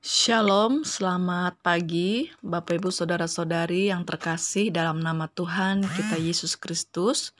[0.00, 7.36] Shalom, selamat pagi Bapak Ibu Saudara-saudari yang terkasih dalam nama Tuhan kita Yesus Kristus.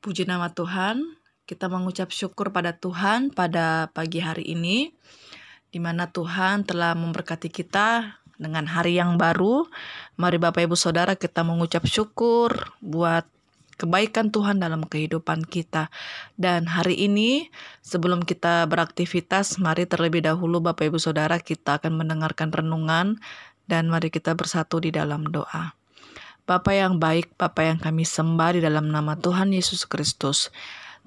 [0.00, 1.04] Puji nama Tuhan,
[1.44, 4.96] kita mengucap syukur pada Tuhan pada pagi hari ini
[5.68, 9.68] di mana Tuhan telah memberkati kita dengan hari yang baru.
[10.16, 13.28] Mari Bapak Ibu Saudara kita mengucap syukur buat
[13.80, 15.88] kebaikan Tuhan dalam kehidupan kita.
[16.36, 17.48] Dan hari ini
[17.80, 23.16] sebelum kita beraktivitas, mari terlebih dahulu Bapak Ibu Saudara kita akan mendengarkan renungan
[23.64, 25.72] dan mari kita bersatu di dalam doa.
[26.44, 30.52] Bapak yang baik, Bapak yang kami sembah di dalam nama Tuhan Yesus Kristus.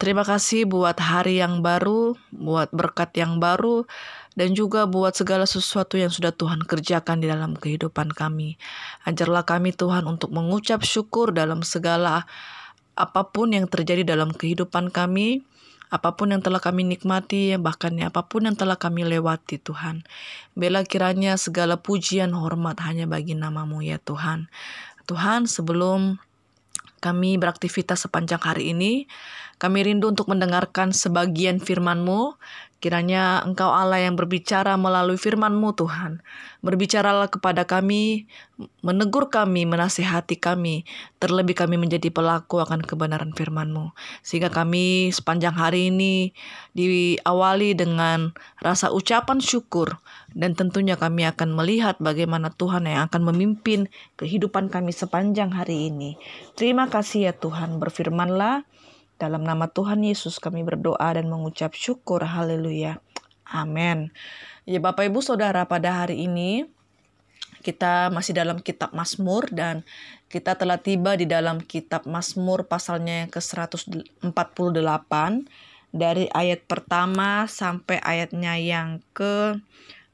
[0.02, 3.86] Terima kasih buat hari yang baru, buat berkat yang baru,
[4.34, 8.58] dan juga buat segala sesuatu yang sudah Tuhan kerjakan di dalam kehidupan kami.
[9.05, 12.26] Ajarlah kami Tuhan untuk mengucap syukur dalam segala
[12.93, 15.41] apa pun yang terjadi dalam kehidupan kami,
[15.93, 20.02] apa pun yang telah kami nikmati, bahkan apa pun yang telah kami lewati Tuhan.
[20.57, 24.50] Bela kiranya segala pujian hormat hanya bagi namamu ya Tuhan.
[25.05, 26.17] Tuhan sebelum
[27.03, 29.05] kami beraktivitas sepanjang hari ini,
[29.61, 32.39] kami rindu untuk mendengarkan sebagian firman-Mu.
[32.84, 36.20] Kiranya Engkau Allah yang berbicara melalui firman-Mu Tuhan.
[36.59, 38.28] Berbicaralah kepada kami,
[38.84, 40.84] menegur kami, menasihati kami.
[41.23, 43.95] Terlebih kami menjadi pelaku akan kebenaran firman-Mu.
[44.20, 46.36] Sehingga kami sepanjang hari ini
[46.75, 50.03] diawali dengan rasa ucapan syukur.
[50.36, 53.88] Dan tentunya kami akan melihat bagaimana Tuhan yang akan memimpin
[54.20, 56.20] kehidupan kami sepanjang hari ini.
[56.59, 58.68] Terima kasih ya Tuhan, berfirmanlah
[59.23, 62.19] dalam nama Tuhan Yesus kami berdoa dan mengucap syukur.
[62.27, 62.99] Haleluya.
[63.47, 64.11] Amin.
[64.67, 66.67] Ya Bapak Ibu Saudara pada hari ini
[67.63, 69.88] kita masih dalam kitab Mazmur dan
[70.27, 75.13] kita telah tiba di dalam kitab Mazmur pasalnya yang ke-148
[75.95, 79.55] dari ayat pertama sampai ayatnya yang ke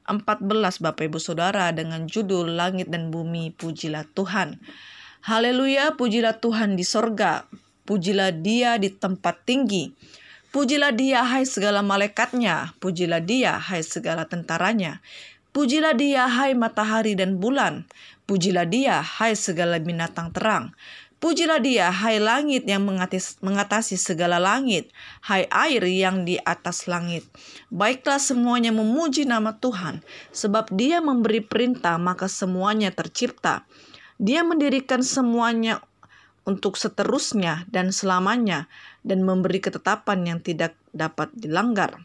[0.06, 0.46] 14
[0.78, 4.62] Bapak Ibu Saudara dengan judul Langit dan Bumi Pujilah Tuhan.
[5.20, 7.44] Haleluya, pujilah Tuhan di sorga,
[7.90, 9.90] Pujilah dia di tempat tinggi.
[10.54, 12.78] Pujilah dia hai segala malaikatnya.
[12.78, 15.02] Pujilah dia hai segala tentaranya.
[15.50, 17.90] Pujilah dia hai matahari dan bulan.
[18.30, 20.70] Pujilah dia hai segala binatang terang.
[21.20, 24.88] Pujilah dia, hai langit yang mengatasi, mengatasi segala langit,
[25.20, 27.28] hai air yang di atas langit.
[27.68, 30.00] Baiklah semuanya memuji nama Tuhan,
[30.32, 33.68] sebab dia memberi perintah maka semuanya tercipta.
[34.16, 35.84] Dia mendirikan semuanya
[36.50, 38.66] untuk seterusnya dan selamanya
[39.06, 42.02] dan memberi ketetapan yang tidak dapat dilanggar.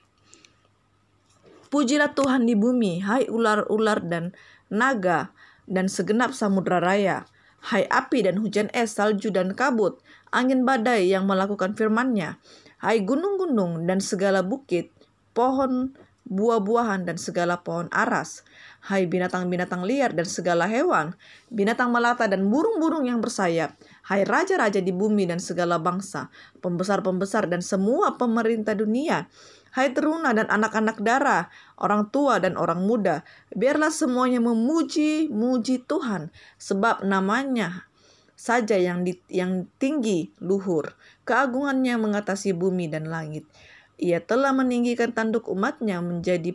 [1.73, 4.37] Pujilah Tuhan di bumi, hai ular-ular dan
[4.69, 5.33] naga
[5.65, 7.25] dan segenap samudra raya,
[7.73, 9.97] hai api dan hujan es, salju dan kabut,
[10.29, 12.37] angin badai yang melakukan firman-Nya,
[12.85, 14.93] hai gunung-gunung dan segala bukit,
[15.33, 18.41] pohon buah-buahan dan segala pohon aras,
[18.89, 21.13] hai binatang-binatang liar dan segala hewan,
[21.53, 26.29] binatang melata dan burung-burung yang bersayap, Hai raja-raja di bumi dan segala bangsa,
[26.61, 29.25] pembesar-pembesar dan semua pemerintah dunia.
[29.73, 31.49] Hai teruna dan anak-anak darah,
[31.81, 33.25] orang tua dan orang muda,
[33.57, 36.29] biarlah semuanya memuji, muji Tuhan,
[36.61, 37.89] sebab namanya
[38.37, 40.93] saja yang di, yang tinggi luhur,
[41.25, 43.49] keagungannya mengatasi bumi dan langit.
[43.97, 46.53] Ia telah meninggikan tanduk umatnya menjadi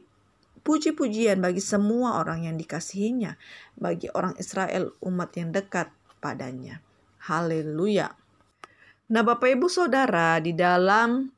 [0.62, 3.34] puji-pujian bagi semua orang yang dikasihinya,
[3.74, 5.90] bagi orang Israel umat yang dekat
[6.22, 6.78] padanya.
[7.20, 8.16] Haleluya.
[9.10, 11.28] Nah, Bapak Ibu Saudara, di dalam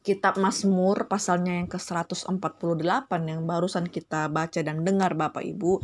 [0.00, 5.78] kitab Mazmur pasalnya yang ke-148 yang barusan kita baca dan dengar Bapak Ibu,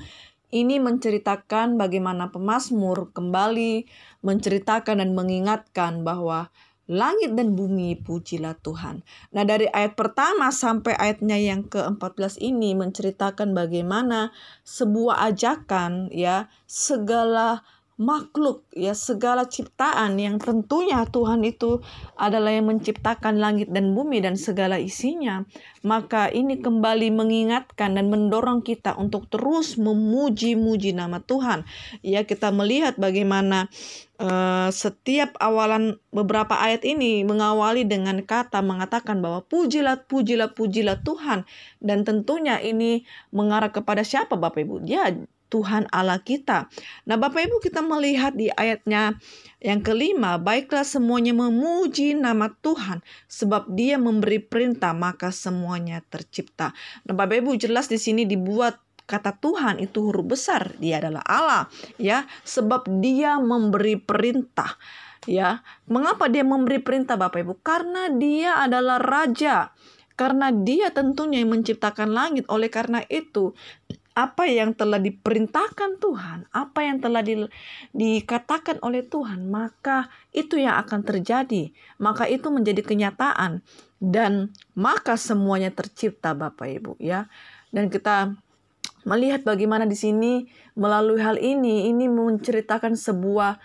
[0.50, 3.86] ini menceritakan bagaimana pemazmur kembali
[4.22, 6.50] menceritakan dan mengingatkan bahwa
[6.86, 9.02] langit dan bumi pujilah Tuhan.
[9.34, 14.30] Nah dari ayat pertama sampai ayatnya yang ke-14 ini menceritakan bagaimana
[14.62, 21.80] sebuah ajakan ya segala makhluk ya segala ciptaan yang tentunya Tuhan itu
[22.12, 25.48] adalah yang menciptakan langit dan bumi dan segala isinya.
[25.80, 31.64] Maka ini kembali mengingatkan dan mendorong kita untuk terus memuji-muji nama Tuhan.
[32.04, 33.72] Ya kita melihat bagaimana
[34.20, 41.48] uh, setiap awalan beberapa ayat ini mengawali dengan kata mengatakan bahwa pujilah pujilah pujilah Tuhan.
[41.80, 44.84] Dan tentunya ini mengarah kepada siapa Bapak Ibu?
[44.84, 45.16] Dia
[45.46, 46.66] Tuhan Allah kita.
[47.06, 49.18] Nah, Bapak Ibu, kita melihat di ayatnya
[49.62, 53.00] yang kelima, baiklah semuanya memuji nama Tuhan,
[53.30, 56.74] sebab Dia memberi perintah, maka semuanya tercipta.
[57.06, 61.62] Nah, Bapak Ibu, jelas di sini dibuat kata Tuhan itu huruf besar, Dia adalah Allah,
[61.96, 64.74] ya, sebab Dia memberi perintah.
[65.26, 67.58] Ya, mengapa dia memberi perintah Bapak Ibu?
[67.58, 69.74] Karena dia adalah raja
[70.16, 72.48] Karena dia tentunya yang menciptakan langit.
[72.48, 73.52] Oleh karena itu,
[74.16, 77.44] apa yang telah diperintahkan Tuhan, apa yang telah di,
[77.92, 81.68] dikatakan oleh Tuhan, maka itu yang akan terjadi.
[82.00, 83.60] Maka itu menjadi kenyataan
[84.00, 87.28] dan maka semuanya tercipta Bapak Ibu ya.
[87.68, 88.32] Dan kita
[89.04, 93.60] melihat bagaimana di sini melalui hal ini ini menceritakan sebuah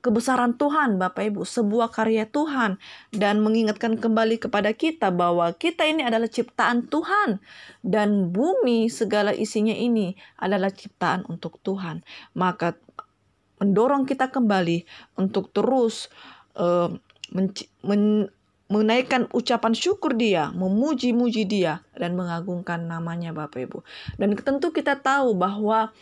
[0.00, 2.80] kebesaran Tuhan, Bapak Ibu, sebuah karya Tuhan,
[3.12, 7.42] dan mengingatkan kembali kepada kita bahwa kita ini adalah ciptaan Tuhan,
[7.84, 12.00] dan bumi segala isinya ini adalah ciptaan untuk Tuhan.
[12.34, 12.78] Maka
[13.60, 14.84] mendorong kita kembali
[15.20, 16.10] untuk terus
[16.58, 16.90] uh,
[17.84, 18.28] men
[18.64, 23.84] menaikkan ucapan syukur dia, memuji-muji dia, dan mengagungkan namanya Bapak Ibu.
[24.16, 25.92] Dan tentu kita tahu bahwa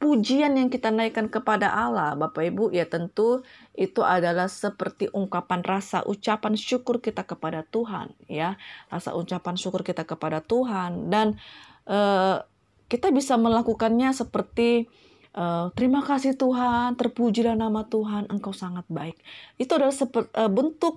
[0.00, 3.44] pujian yang kita naikkan kepada Allah, Bapak Ibu, ya tentu
[3.76, 8.56] itu adalah seperti ungkapan rasa ucapan syukur kita kepada Tuhan, ya,
[8.88, 11.36] rasa ucapan syukur kita kepada Tuhan dan
[11.84, 12.40] uh,
[12.88, 14.88] kita bisa melakukannya seperti
[15.36, 19.20] uh, terima kasih Tuhan, terpujilah nama Tuhan, Engkau sangat baik.
[19.60, 20.96] Itu adalah seperti, uh, bentuk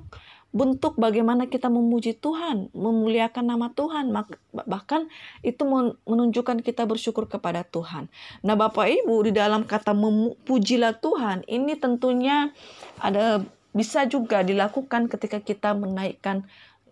[0.54, 4.14] bentuk bagaimana kita memuji Tuhan, memuliakan nama Tuhan,
[4.54, 5.10] bahkan
[5.42, 5.66] itu
[6.06, 8.06] menunjukkan kita bersyukur kepada Tuhan.
[8.46, 12.54] Nah, Bapak Ibu, di dalam kata memujilah Tuhan, ini tentunya
[13.02, 13.42] ada
[13.74, 16.46] bisa juga dilakukan ketika kita menaikkan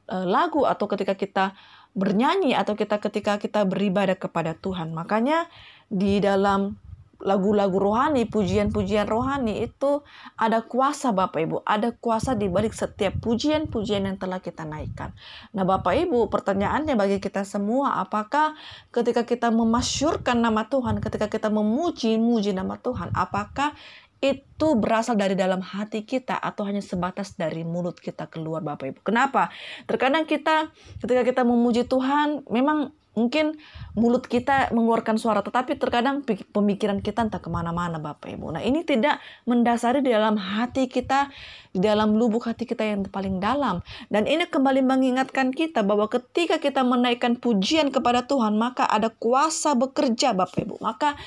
[0.09, 1.53] uh, lagu atau ketika kita
[1.93, 4.89] bernyanyi atau kita ketika kita beribadah kepada Tuhan.
[4.97, 5.45] Makanya
[5.85, 6.81] di dalam
[7.21, 10.01] lagu-lagu rohani, pujian-pujian rohani itu
[10.37, 15.13] ada kuasa Bapak Ibu, ada kuasa di balik setiap pujian-pujian yang telah kita naikkan.
[15.53, 18.57] Nah Bapak Ibu, pertanyaannya bagi kita semua, apakah
[18.89, 23.73] ketika kita memasyurkan nama Tuhan, ketika kita memuji-muji nama Tuhan, apakah
[24.21, 28.99] itu berasal dari dalam hati kita atau hanya sebatas dari mulut kita keluar Bapak Ibu.
[29.01, 29.49] Kenapa?
[29.89, 30.69] Terkadang kita
[31.01, 33.59] ketika kita memuji Tuhan memang Mungkin
[33.99, 38.55] mulut kita mengeluarkan suara, tetapi terkadang pemikiran kita entah ke mana-mana Bapak Ibu.
[38.55, 41.27] Nah ini tidak mendasari di dalam hati kita,
[41.75, 43.83] di dalam lubuk hati kita yang paling dalam.
[44.07, 49.75] Dan ini kembali mengingatkan kita bahwa ketika kita menaikkan pujian kepada Tuhan, maka ada kuasa
[49.75, 50.79] bekerja Bapak Ibu.
[50.79, 51.19] Maka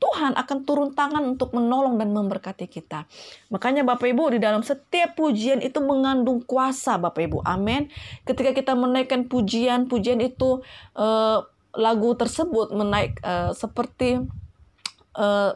[0.00, 3.04] Tuhan akan turun tangan untuk menolong dan memberkati kita.
[3.52, 7.44] Makanya Bapak Ibu di dalam setiap pujian itu mengandung kuasa Bapak Ibu.
[7.44, 7.92] Amin.
[8.24, 10.64] Ketika kita menaikkan pujian, pujian itu
[10.96, 11.44] uh,
[11.76, 14.24] lagu tersebut menaik uh, seperti
[15.20, 15.52] uh,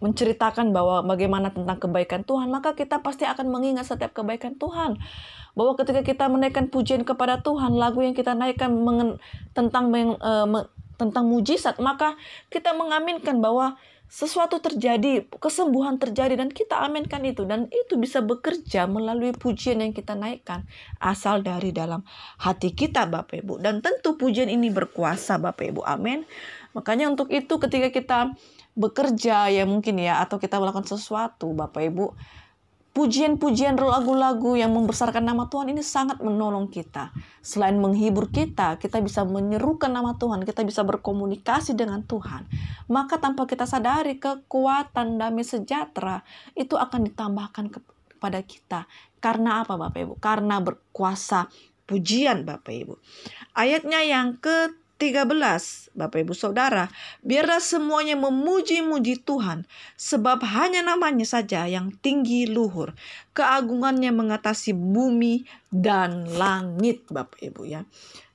[0.00, 4.96] menceritakan bahwa bagaimana tentang kebaikan Tuhan, maka kita pasti akan mengingat setiap kebaikan Tuhan.
[5.52, 8.70] Bahwa ketika kita menaikkan pujian kepada Tuhan, lagu yang kita naikkan
[9.52, 10.46] tentang uh,
[11.00, 12.20] tentang mujizat, maka
[12.52, 13.80] kita mengaminkan bahwa
[14.10, 19.94] sesuatu terjadi, kesembuhan terjadi dan kita aminkan itu dan itu bisa bekerja melalui pujian yang
[19.94, 20.66] kita naikkan
[20.98, 22.02] asal dari dalam
[22.42, 25.86] hati kita Bapak Ibu dan tentu pujian ini berkuasa Bapak Ibu.
[25.86, 26.26] Amin.
[26.74, 28.18] Makanya untuk itu ketika kita
[28.74, 32.10] bekerja ya mungkin ya atau kita melakukan sesuatu Bapak Ibu
[32.90, 37.14] pujian-pujian lagu-lagu yang membesarkan nama Tuhan ini sangat menolong kita.
[37.38, 42.50] Selain menghibur kita, kita bisa menyerukan nama Tuhan, kita bisa berkomunikasi dengan Tuhan.
[42.90, 46.26] Maka tanpa kita sadari kekuatan damai sejahtera
[46.58, 48.80] itu akan ditambahkan kepada kita.
[49.22, 50.14] Karena apa Bapak Ibu?
[50.18, 51.46] Karena berkuasa
[51.86, 52.94] pujian Bapak Ibu.
[53.54, 55.96] Ayatnya yang ke 13.
[55.96, 56.92] Bapak Ibu Saudara,
[57.24, 59.64] biarlah semuanya memuji-muji Tuhan,
[59.96, 62.92] sebab hanya namanya saja yang tinggi luhur.
[63.32, 67.88] Keagungannya mengatasi bumi dan langit, Bapak Ibu ya.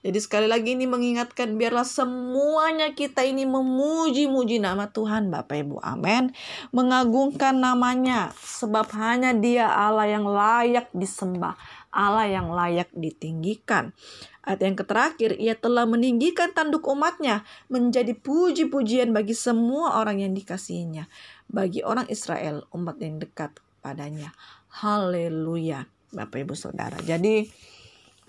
[0.05, 5.81] Jadi sekali lagi ini mengingatkan biarlah semuanya kita ini memuji-muji nama Tuhan Bapak Ibu.
[5.81, 6.29] Amin.
[6.69, 11.57] Mengagungkan namanya sebab hanya dia Allah yang layak disembah.
[11.89, 13.97] Allah yang layak ditinggikan.
[14.45, 21.09] Ayat yang terakhir, ia telah meninggikan tanduk umatnya menjadi puji-pujian bagi semua orang yang dikasihinya.
[21.49, 24.37] Bagi orang Israel, umat yang dekat padanya.
[24.69, 25.89] Haleluya.
[26.13, 27.01] Bapak Ibu Saudara.
[27.01, 27.49] Jadi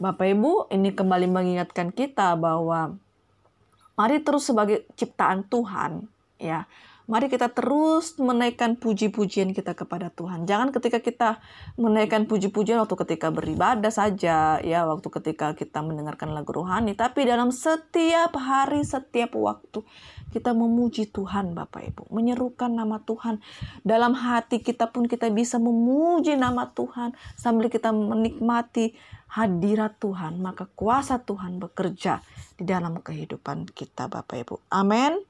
[0.00, 2.96] Bapak Ibu ini kembali mengingatkan kita bahwa
[3.96, 6.04] mari terus sebagai ciptaan Tuhan
[6.37, 6.68] ya
[7.06, 10.42] Mari kita terus menaikkan puji-pujian kita kepada Tuhan.
[10.42, 11.38] Jangan ketika kita
[11.78, 17.54] menaikkan puji-pujian waktu ketika beribadah saja, ya waktu ketika kita mendengarkan lagu rohani, tapi dalam
[17.54, 19.86] setiap hari, setiap waktu
[20.34, 23.38] kita memuji Tuhan Bapak Ibu, menyerukan nama Tuhan.
[23.86, 28.98] Dalam hati kita pun kita bisa memuji nama Tuhan sambil kita menikmati
[29.30, 32.18] hadirat Tuhan, maka kuasa Tuhan bekerja
[32.58, 34.56] di dalam kehidupan kita Bapak Ibu.
[34.75, 35.22] Amin.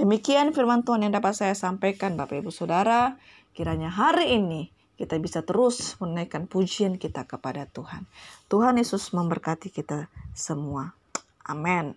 [0.00, 3.20] Demikian firman Tuhan yang dapat saya sampaikan Bapak Ibu Saudara.
[3.52, 8.08] Kiranya hari ini kita bisa terus menaikkan pujian kita kepada Tuhan.
[8.48, 10.96] Tuhan Yesus memberkati kita semua.
[11.44, 11.92] Amin.